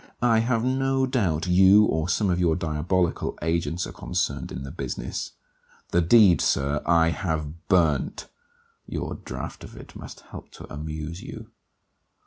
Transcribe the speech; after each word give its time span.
I 0.23 0.39
have 0.39 0.63
no 0.65 1.05
doubt 1.05 1.45
you 1.45 1.85
or 1.85 2.09
some 2.09 2.31
of 2.31 2.39
your 2.39 2.55
diabolical 2.55 3.37
agents 3.43 3.85
are 3.85 3.91
concerned 3.91 4.51
in 4.51 4.63
the 4.63 4.71
business. 4.71 5.33
The 5.91 6.01
deed, 6.01 6.41
Sir, 6.41 6.81
I 6.87 7.09
have 7.11 7.67
burned. 7.67 8.25
Your 8.87 9.13
draught 9.13 9.63
of 9.63 9.77
it 9.77 9.95
must 9.95 10.21
help 10.21 10.49
to 10.53 10.73
amuse 10.73 11.21
you. 11.21 11.51